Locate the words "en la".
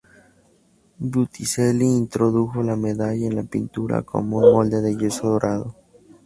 3.27-3.43